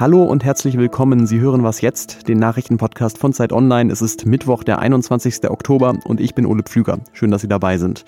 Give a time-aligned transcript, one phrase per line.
[0.00, 1.26] Hallo und herzlich willkommen.
[1.26, 3.92] Sie hören was jetzt, den Nachrichtenpodcast von Zeit Online.
[3.92, 5.50] Es ist Mittwoch, der 21.
[5.50, 7.00] Oktober und ich bin Ole Pflüger.
[7.12, 8.06] Schön, dass Sie dabei sind.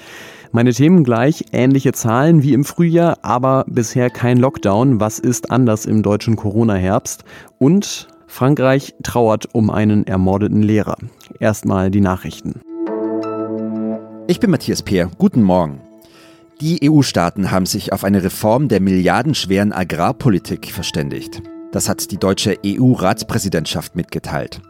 [0.53, 5.01] Meine Themen gleich, ähnliche Zahlen wie im Frühjahr, aber bisher kein Lockdown.
[5.01, 7.25] Was ist anders im deutschen Corona-Herbst?
[7.59, 10.97] Und Frankreich trauert um einen ermordeten Lehrer.
[11.41, 12.63] Erstmal die Nachrichten.
[14.29, 15.11] Ich bin Matthias Peer.
[15.19, 15.83] Guten Morgen.
[16.63, 21.43] Die EU-Staaten haben sich auf eine Reform der milliardenschweren Agrarpolitik verständigt.
[21.73, 24.61] Das hat die deutsche EU-Ratspräsidentschaft mitgeteilt.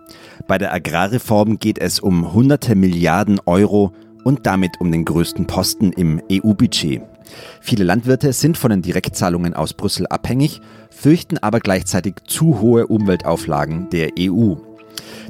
[0.47, 3.93] Bei der Agrarreform geht es um hunderte Milliarden Euro
[4.25, 7.03] und damit um den größten Posten im EU-Budget.
[7.61, 10.61] Viele Landwirte sind von den Direktzahlungen aus Brüssel abhängig,
[10.91, 14.55] fürchten aber gleichzeitig zu hohe Umweltauflagen der EU.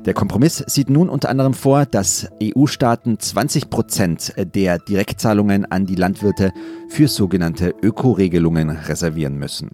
[0.05, 5.95] Der Kompromiss sieht nun unter anderem vor, dass EU-Staaten 20 Prozent der Direktzahlungen an die
[5.95, 6.53] Landwirte
[6.89, 9.71] für sogenannte Ökoregelungen reservieren müssen.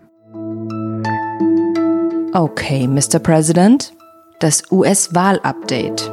[2.39, 3.19] Okay, Mr.
[3.19, 3.93] President,
[4.39, 6.09] das US-Wahl-Update.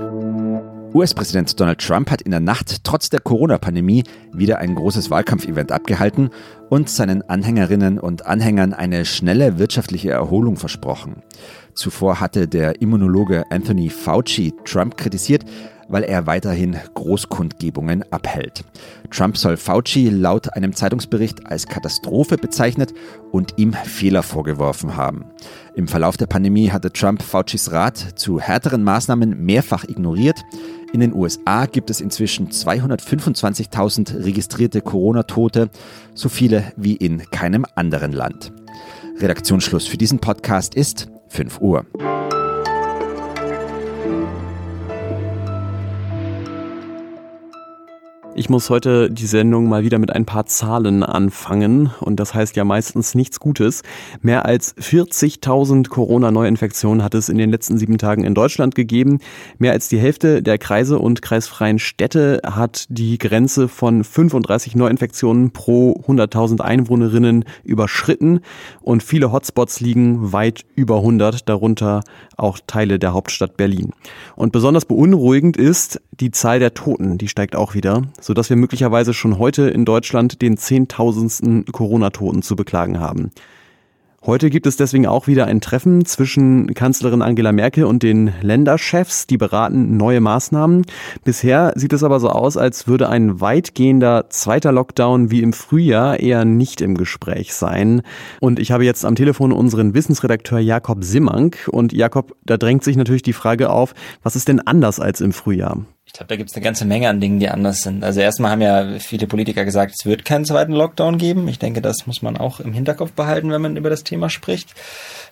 [0.95, 6.31] US-Präsident Donald Trump hat in der Nacht trotz der Corona-Pandemie wieder ein großes Wahlkampfevent abgehalten
[6.71, 11.21] und seinen Anhängerinnen und Anhängern eine schnelle wirtschaftliche Erholung versprochen.
[11.75, 15.45] Zuvor hatte der Immunologe Anthony Fauci Trump kritisiert,
[15.87, 18.63] weil er weiterhin Großkundgebungen abhält.
[19.11, 22.93] Trump soll Fauci laut einem Zeitungsbericht als Katastrophe bezeichnet
[23.31, 25.25] und ihm Fehler vorgeworfen haben.
[25.75, 30.41] Im Verlauf der Pandemie hatte Trump Faucis Rat zu härteren Maßnahmen mehrfach ignoriert.
[30.93, 35.69] In den USA gibt es inzwischen 225.000 registrierte Corona-Tote,
[36.13, 38.53] so viele wie in keinem anderen Land.
[39.19, 41.85] Redaktionsschluss für diesen Podcast ist 5 Uhr.
[48.37, 52.57] Ich muss heute die Sendung mal wieder mit ein paar Zahlen anfangen und das heißt
[52.57, 53.81] ja meistens nichts Gutes.
[54.21, 59.19] Mehr als 40.000 Corona-Neuinfektionen hat es in den letzten sieben Tagen in Deutschland gegeben.
[59.57, 65.51] Mehr als die Hälfte der Kreise und kreisfreien Städte hat die Grenze von 35 Neuinfektionen
[65.51, 68.41] pro 100.000 Einwohnerinnen überschritten
[68.81, 72.01] und viele Hotspots liegen weit über 100, darunter
[72.35, 73.93] auch Teile der Hauptstadt Berlin.
[74.35, 79.13] Und besonders beunruhigend ist die Zahl der Toten, die steigt auch wieder sodass wir möglicherweise
[79.13, 83.29] schon heute in Deutschland den zehntausendsten Corona-Toten zu beklagen haben.
[84.25, 89.27] Heute gibt es deswegen auch wieder ein Treffen zwischen Kanzlerin Angela Merkel und den Länderchefs,
[89.27, 90.87] die beraten neue Maßnahmen.
[91.23, 96.19] Bisher sieht es aber so aus, als würde ein weitgehender zweiter Lockdown wie im Frühjahr
[96.19, 98.01] eher nicht im Gespräch sein.
[98.39, 101.69] Und ich habe jetzt am Telefon unseren Wissensredakteur Jakob Simmank.
[101.71, 103.93] Und Jakob, da drängt sich natürlich die Frage auf,
[104.23, 105.85] was ist denn anders als im Frühjahr?
[106.15, 108.01] Ich glaube, da gibt es eine ganze Menge an Dingen, die anders sind.
[108.01, 111.45] Also erstmal haben ja viele Politiker gesagt, es wird keinen zweiten Lockdown geben.
[111.49, 114.69] Ich denke, das muss man auch im Hinterkopf behalten, wenn man über das Thema spricht.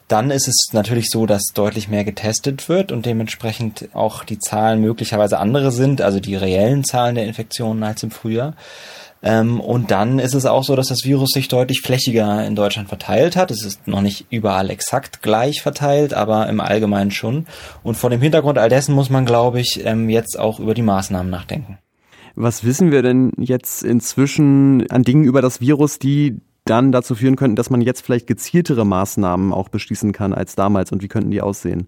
[0.09, 4.81] Dann ist es natürlich so, dass deutlich mehr getestet wird und dementsprechend auch die Zahlen
[4.81, 8.53] möglicherweise andere sind, also die reellen Zahlen der Infektionen als im Frühjahr.
[9.23, 12.89] Ähm, und dann ist es auch so, dass das Virus sich deutlich flächiger in Deutschland
[12.89, 13.51] verteilt hat.
[13.51, 17.47] Es ist noch nicht überall exakt gleich verteilt, aber im Allgemeinen schon.
[17.83, 20.81] Und vor dem Hintergrund all dessen muss man, glaube ich, ähm, jetzt auch über die
[20.81, 21.77] Maßnahmen nachdenken.
[22.35, 27.35] Was wissen wir denn jetzt inzwischen an Dingen über das Virus, die dann dazu führen
[27.35, 31.31] könnten, dass man jetzt vielleicht gezieltere Maßnahmen auch beschließen kann als damals und wie könnten
[31.31, 31.87] die aussehen?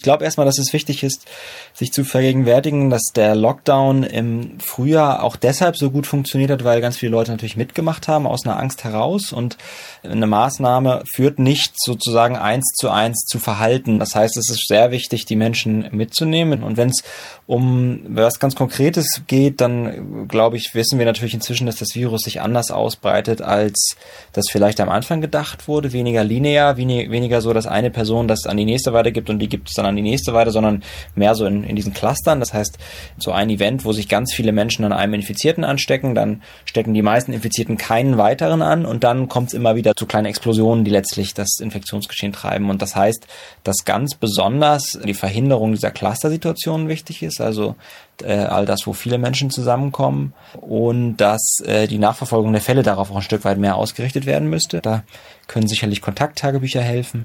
[0.00, 1.26] Ich glaube erstmal, dass es wichtig ist,
[1.74, 6.80] sich zu vergegenwärtigen, dass der Lockdown im Frühjahr auch deshalb so gut funktioniert hat, weil
[6.80, 9.58] ganz viele Leute natürlich mitgemacht haben aus einer Angst heraus und
[10.02, 13.98] eine Maßnahme führt nicht sozusagen eins zu eins zu Verhalten.
[13.98, 17.02] Das heißt, es ist sehr wichtig, die Menschen mitzunehmen und wenn es
[17.46, 22.22] um was ganz Konkretes geht, dann glaube ich, wissen wir natürlich inzwischen, dass das Virus
[22.22, 23.96] sich anders ausbreitet, als
[24.32, 25.92] das vielleicht am Anfang gedacht wurde.
[25.92, 29.68] Weniger linear, weniger so, dass eine Person das an die nächste weitergibt und die gibt
[29.68, 30.82] es dann an die nächste weiter, sondern
[31.14, 32.40] mehr so in, in diesen Clustern.
[32.40, 32.78] Das heißt,
[33.18, 37.02] so ein Event, wo sich ganz viele Menschen an einem Infizierten anstecken, dann stecken die
[37.02, 40.90] meisten Infizierten keinen weiteren an und dann kommt es immer wieder zu kleinen Explosionen, die
[40.90, 42.70] letztlich das Infektionsgeschehen treiben.
[42.70, 43.26] Und das heißt,
[43.64, 47.76] dass ganz besonders die Verhinderung dieser Cluster-Situationen wichtig ist, also
[48.22, 53.10] äh, all das, wo viele Menschen zusammenkommen und dass äh, die Nachverfolgung der Fälle darauf
[53.10, 54.80] auch ein Stück weit mehr ausgerichtet werden müsste.
[54.80, 55.04] Da
[55.46, 57.24] können sicherlich Kontakttagebücher helfen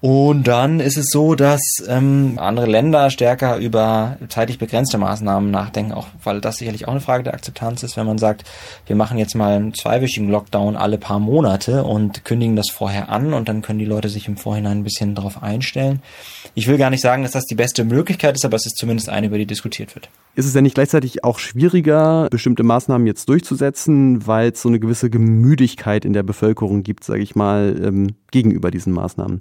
[0.00, 5.90] und dann ist es so, dass ähm, andere Länder stärker über zeitlich begrenzte Maßnahmen nachdenken,
[5.90, 8.44] auch weil das sicherlich auch eine Frage der Akzeptanz ist, wenn man sagt,
[8.86, 13.34] wir machen jetzt mal einen zweiwöchigen Lockdown alle paar Monate und kündigen das vorher an
[13.34, 16.00] und dann können die Leute sich im Vorhinein ein bisschen darauf einstellen.
[16.54, 19.08] Ich will gar nicht sagen, dass das die beste Möglichkeit ist, aber es ist zumindest
[19.08, 20.10] eine, über die diskutiert wird.
[20.36, 24.78] Ist es denn nicht gleichzeitig auch schwieriger, bestimmte Maßnahmen jetzt durchzusetzen, weil es so eine
[24.78, 29.40] gewisse Gemüdigkeit in der Bevölkerung gibt, sage ich mal, ähm, gegenüber diesen Maßnahmen?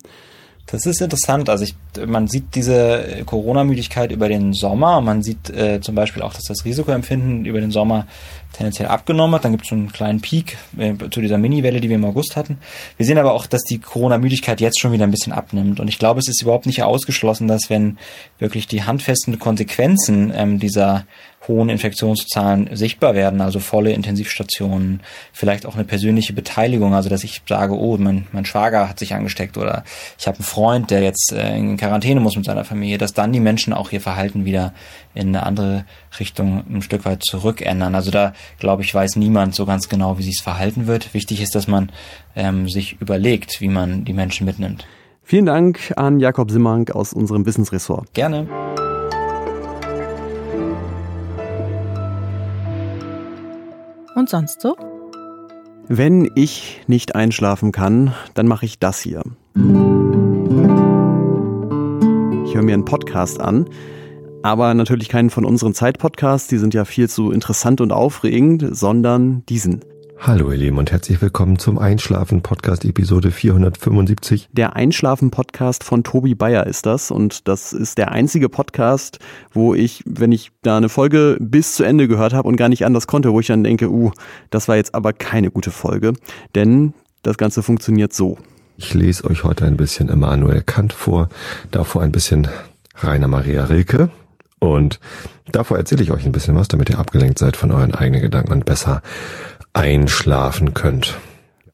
[0.70, 1.50] Das ist interessant.
[1.50, 1.76] Also ich,
[2.06, 5.00] man sieht diese Corona-Müdigkeit über den Sommer.
[5.00, 8.06] Man sieht äh, zum Beispiel auch, dass das Risikoempfinden über den Sommer
[8.52, 9.46] tendenziell abgenommen hat.
[9.46, 12.36] Dann gibt es so einen kleinen Peak äh, zu dieser Mini-Welle, die wir im August
[12.36, 12.58] hatten.
[12.98, 15.80] Wir sehen aber auch, dass die Corona-Müdigkeit jetzt schon wieder ein bisschen abnimmt.
[15.80, 17.98] Und ich glaube, es ist überhaupt nicht ausgeschlossen, dass wenn
[18.38, 21.06] wirklich die handfesten Konsequenzen ähm, dieser
[21.48, 25.02] hohen Infektionszahlen sichtbar werden, also volle Intensivstationen,
[25.34, 29.14] vielleicht auch eine persönliche Beteiligung, also dass ich sage, oh, mein, mein Schwager hat sich
[29.14, 29.84] angesteckt oder
[30.20, 33.32] ich habe einen Freund, der jetzt äh, in Quarantäne muss mit seiner Familie, dass dann
[33.32, 34.74] die Menschen auch ihr Verhalten wieder
[35.14, 35.86] in eine andere
[36.20, 37.96] Richtung ein Stück weit zurückändern.
[37.96, 41.14] Also da, glaube ich, weiß niemand so ganz genau, wie sich es verhalten wird.
[41.14, 41.92] Wichtig ist, dass man
[42.36, 44.86] ähm, sich überlegt, wie man die Menschen mitnimmt.
[45.24, 48.14] Vielen Dank an Jakob Simmank aus unserem Wissensressort.
[48.14, 48.48] Gerne.
[54.18, 54.76] Und sonst so?
[55.88, 59.22] Wenn ich nicht einschlafen kann, dann mache ich das hier.
[62.44, 63.70] Ich höre mir einen Podcast an,
[64.42, 69.46] aber natürlich keinen von unseren Zeitpodcasts, die sind ja viel zu interessant und aufregend, sondern
[69.50, 69.82] diesen.
[70.20, 74.50] Hallo ihr Lieben und herzlich willkommen zum Einschlafen Podcast Episode 475.
[74.52, 79.20] Der Einschlafen Podcast von Tobi Bayer ist das und das ist der einzige Podcast,
[79.52, 82.86] wo ich, wenn ich da eine Folge bis zu Ende gehört habe und gar nicht
[82.86, 84.12] anders konnte, wo ich dann denke, uh,
[84.50, 86.14] das war jetzt aber keine gute Folge,
[86.56, 88.38] denn das Ganze funktioniert so.
[88.76, 91.30] Ich lese euch heute ein bisschen Immanuel Kant vor,
[91.72, 92.48] davor ein bisschen
[92.96, 94.10] Rainer Maria Rilke
[94.60, 95.00] und
[95.52, 98.54] davor erzähle ich euch ein bisschen was, damit ihr abgelenkt seid von euren eigenen Gedanken
[98.54, 99.02] und besser
[99.78, 101.18] einschlafen könnt.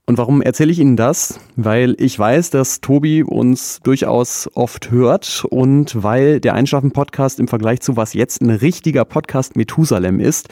[0.06, 1.40] Und warum erzähle ich Ihnen das?
[1.56, 7.80] Weil ich weiß, dass Tobi uns durchaus oft hört und weil der Einschlafen-Podcast im Vergleich
[7.80, 10.50] zu was jetzt ein richtiger Podcast Methusalem ist.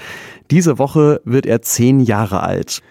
[0.49, 2.81] Diese Woche wird er zehn Jahre alt.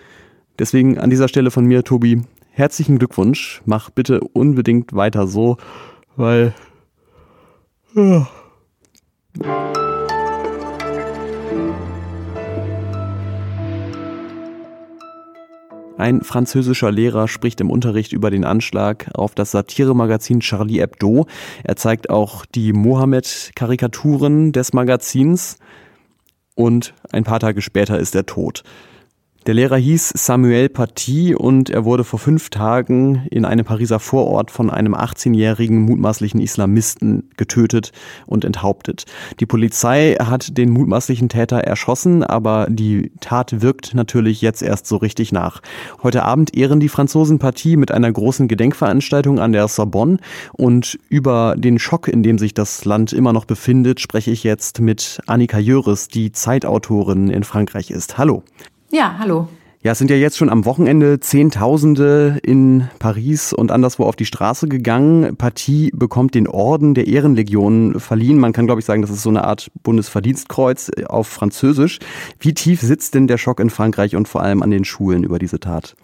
[0.58, 2.20] Deswegen an dieser Stelle von mir, Tobi,
[2.50, 3.62] herzlichen Glückwunsch.
[3.64, 5.56] Mach bitte unbedingt weiter so,
[6.16, 6.52] weil...
[7.94, 8.28] Ja.
[16.00, 21.26] Ein französischer Lehrer spricht im Unterricht über den Anschlag auf das Satiremagazin Charlie Hebdo.
[21.62, 25.58] Er zeigt auch die Mohammed-Karikaturen des Magazins
[26.54, 28.62] und ein paar Tage später ist er tot.
[29.46, 34.50] Der Lehrer hieß Samuel Paty und er wurde vor fünf Tagen in einem Pariser Vorort
[34.50, 37.92] von einem 18-jährigen mutmaßlichen Islamisten getötet
[38.26, 39.06] und enthauptet.
[39.40, 44.98] Die Polizei hat den mutmaßlichen Täter erschossen, aber die Tat wirkt natürlich jetzt erst so
[44.98, 45.62] richtig nach.
[46.02, 50.18] Heute Abend ehren die Franzosen Paty mit einer großen Gedenkveranstaltung an der Sorbonne
[50.52, 54.80] und über den Schock, in dem sich das Land immer noch befindet, spreche ich jetzt
[54.80, 58.18] mit Annika Jöris, die Zeitautorin in Frankreich ist.
[58.18, 58.42] Hallo.
[58.92, 59.48] Ja, hallo.
[59.82, 64.26] Ja, es sind ja jetzt schon am Wochenende Zehntausende in Paris und anderswo auf die
[64.26, 65.36] Straße gegangen.
[65.36, 68.38] Partie bekommt den Orden der Ehrenlegion verliehen.
[68.38, 71.98] Man kann, glaube ich, sagen, das ist so eine Art Bundesverdienstkreuz auf Französisch.
[72.40, 75.38] Wie tief sitzt denn der Schock in Frankreich und vor allem an den Schulen über
[75.38, 75.94] diese Tat?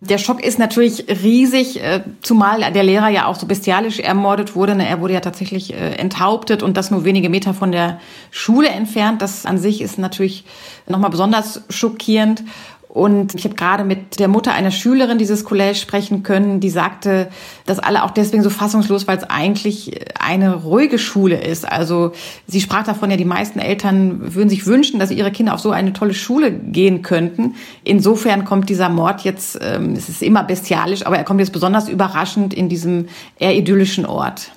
[0.00, 4.76] Der Schock ist natürlich riesig, äh, zumal der Lehrer ja auch so bestialisch ermordet wurde.
[4.76, 7.98] Ne, er wurde ja tatsächlich äh, enthauptet und das nur wenige Meter von der
[8.30, 9.22] Schule entfernt.
[9.22, 10.44] Das an sich ist natürlich
[10.86, 12.44] nochmal besonders schockierend.
[12.88, 17.28] Und ich habe gerade mit der Mutter einer Schülerin dieses Collège sprechen können, die sagte,
[17.66, 21.70] dass alle auch deswegen so fassungslos, weil es eigentlich eine ruhige Schule ist.
[21.70, 22.12] Also
[22.46, 25.70] sie sprach davon, ja, die meisten Eltern würden sich wünschen, dass ihre Kinder auf so
[25.70, 27.56] eine tolle Schule gehen könnten.
[27.84, 31.90] Insofern kommt dieser Mord jetzt, ähm, es ist immer bestialisch, aber er kommt jetzt besonders
[31.90, 34.50] überraschend in diesem eher idyllischen Ort.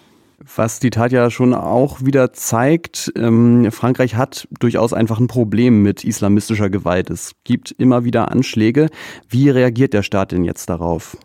[0.43, 5.83] Was die Tat ja schon auch wieder zeigt, ähm, Frankreich hat durchaus einfach ein Problem
[5.83, 7.09] mit islamistischer Gewalt.
[7.11, 8.87] Es gibt immer wieder Anschläge.
[9.29, 11.17] Wie reagiert der Staat denn jetzt darauf?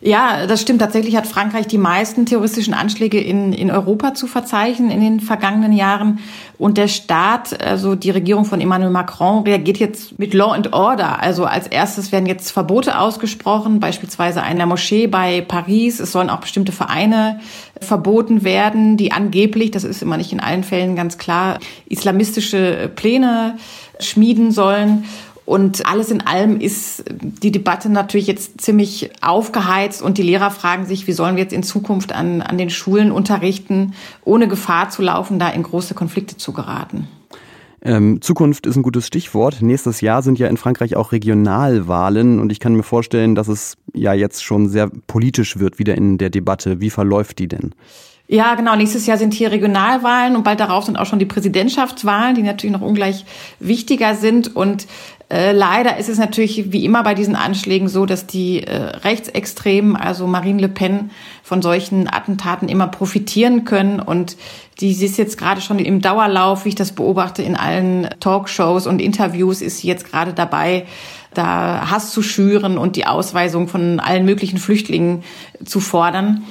[0.00, 0.80] Ja, das stimmt.
[0.80, 5.72] Tatsächlich hat Frankreich die meisten terroristischen Anschläge in, in Europa zu verzeichnen in den vergangenen
[5.72, 6.18] Jahren.
[6.58, 11.20] Und der Staat, also die Regierung von Emmanuel Macron, reagiert jetzt mit Law and Order.
[11.20, 16.00] Also als erstes werden jetzt Verbote ausgesprochen, beispielsweise einer Moschee bei Paris.
[16.00, 17.40] Es sollen auch bestimmte Vereine
[17.80, 23.56] verboten werden, die angeblich, das ist immer nicht in allen Fällen ganz klar, islamistische Pläne
[24.00, 25.04] schmieden sollen.
[25.46, 30.86] Und alles in allem ist die Debatte natürlich jetzt ziemlich aufgeheizt und die Lehrer fragen
[30.86, 35.02] sich, wie sollen wir jetzt in Zukunft an, an den Schulen unterrichten, ohne Gefahr zu
[35.02, 37.06] laufen, da in große Konflikte zu geraten.
[37.80, 39.62] Ähm, Zukunft ist ein gutes Stichwort.
[39.62, 43.76] Nächstes Jahr sind ja in Frankreich auch Regionalwahlen und ich kann mir vorstellen, dass es
[43.94, 46.80] ja jetzt schon sehr politisch wird wieder in der Debatte.
[46.80, 47.72] Wie verläuft die denn?
[48.28, 48.74] Ja, genau.
[48.74, 52.76] Nächstes Jahr sind hier Regionalwahlen und bald darauf sind auch schon die Präsidentschaftswahlen, die natürlich
[52.76, 53.24] noch ungleich
[53.60, 54.56] wichtiger sind.
[54.56, 54.88] Und
[55.28, 59.94] äh, leider ist es natürlich wie immer bei diesen Anschlägen so, dass die äh, Rechtsextremen,
[59.94, 61.10] also Marine Le Pen,
[61.44, 64.00] von solchen Attentaten immer profitieren können.
[64.00, 64.36] Und
[64.80, 69.00] die ist jetzt gerade schon im Dauerlauf, wie ich das beobachte, in allen Talkshows und
[69.00, 70.86] Interviews ist sie jetzt gerade dabei,
[71.32, 75.22] da Hass zu schüren und die Ausweisung von allen möglichen Flüchtlingen
[75.64, 76.44] zu fordern.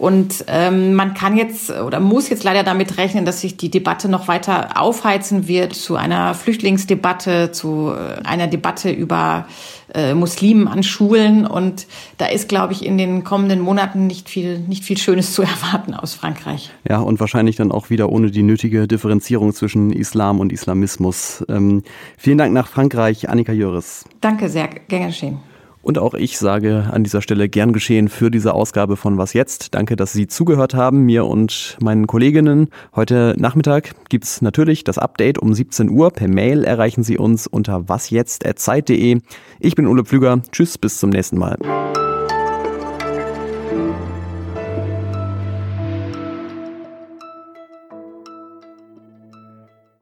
[0.00, 4.08] Und ähm, man kann jetzt oder muss jetzt leider damit rechnen, dass sich die Debatte
[4.08, 9.44] noch weiter aufheizen wird zu einer Flüchtlingsdebatte, zu äh, einer Debatte über
[9.92, 11.46] äh, Muslimen an Schulen.
[11.46, 15.42] Und da ist, glaube ich, in den kommenden Monaten nicht viel, nicht viel Schönes zu
[15.42, 16.70] erwarten aus Frankreich.
[16.88, 21.44] Ja, und wahrscheinlich dann auch wieder ohne die nötige Differenzierung zwischen Islam und Islamismus.
[21.50, 21.82] Ähm,
[22.16, 24.06] vielen Dank nach Frankreich, Annika Jöris.
[24.22, 25.49] Danke sehr, gern geschehen.
[25.82, 29.74] Und auch ich sage an dieser Stelle gern geschehen für diese Ausgabe von Was jetzt.
[29.74, 32.68] Danke, dass Sie zugehört haben, mir und meinen Kolleginnen.
[32.94, 36.10] Heute Nachmittag gibt's natürlich das Update um 17 Uhr.
[36.10, 39.20] Per Mail erreichen Sie uns unter wasjetzt.zeit.de.
[39.58, 40.42] Ich bin Ole Pflüger.
[40.52, 41.56] Tschüss, bis zum nächsten Mal.